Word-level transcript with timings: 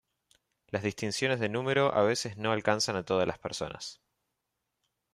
Las 0.69 0.81
distinciones 0.81 1.39
de 1.39 1.47
número 1.47 1.93
a 1.93 2.01
veces 2.01 2.35
no 2.35 2.51
alcanzan 2.53 2.95
a 2.95 3.03
todas 3.05 3.27
las 3.27 3.37
personas. 3.37 4.01